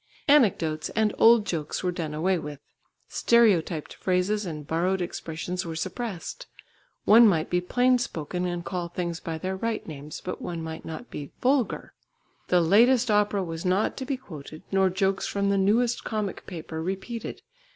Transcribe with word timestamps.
Anecdotes 0.27 0.89
and 0.95 1.13
old 1.19 1.45
jokes 1.45 1.83
were 1.83 1.91
done 1.91 2.15
away 2.15 2.39
with; 2.39 2.59
stereotyped 3.07 3.93
phrases 3.93 4.47
and 4.47 4.65
borrowed 4.65 4.99
expressions 4.99 5.63
were 5.63 5.75
suppressed. 5.75 6.47
One 7.05 7.27
might 7.27 7.51
be 7.51 7.61
plain 7.61 7.99
spoken 7.99 8.45
and 8.47 8.65
call 8.65 8.87
things 8.87 9.19
by 9.19 9.37
their 9.37 9.55
right 9.55 9.87
names, 9.87 10.19
but 10.19 10.41
one 10.41 10.63
might 10.63 10.85
not 10.85 11.11
be 11.11 11.29
vulgar; 11.39 11.93
the 12.47 12.61
latest 12.61 13.11
opera 13.11 13.43
was 13.43 13.63
not 13.63 13.95
to 13.97 14.05
be 14.05 14.17
quoted, 14.17 14.63
nor 14.71 14.89
jokes 14.89 15.27
from 15.27 15.49
the 15.49 15.57
newest 15.59 16.03
comic 16.03 16.47
paper 16.47 16.81
repeated. 16.81 17.43